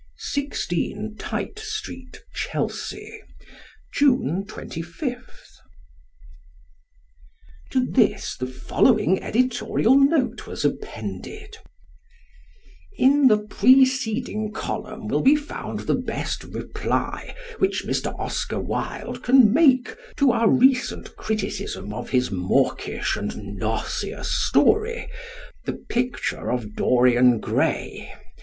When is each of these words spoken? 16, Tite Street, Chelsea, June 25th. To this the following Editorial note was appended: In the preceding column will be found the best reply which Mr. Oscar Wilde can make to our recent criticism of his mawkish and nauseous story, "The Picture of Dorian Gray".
16, 0.17 1.13
Tite 1.19 1.59
Street, 1.59 2.23
Chelsea, 2.33 3.21
June 3.93 4.43
25th. 4.47 5.57
To 7.69 7.85
this 7.85 8.35
the 8.35 8.47
following 8.47 9.21
Editorial 9.21 9.95
note 9.99 10.47
was 10.47 10.65
appended: 10.65 11.55
In 12.97 13.27
the 13.27 13.37
preceding 13.37 14.51
column 14.51 15.07
will 15.07 15.21
be 15.21 15.35
found 15.35 15.81
the 15.81 15.93
best 15.93 16.45
reply 16.45 17.35
which 17.59 17.85
Mr. 17.85 18.19
Oscar 18.19 18.59
Wilde 18.59 19.21
can 19.21 19.53
make 19.53 19.95
to 20.17 20.31
our 20.31 20.49
recent 20.49 21.15
criticism 21.15 21.93
of 21.93 22.09
his 22.09 22.31
mawkish 22.31 23.15
and 23.15 23.55
nauseous 23.59 24.33
story, 24.47 25.11
"The 25.65 25.73
Picture 25.73 26.49
of 26.51 26.73
Dorian 26.75 27.39
Gray". 27.39 28.11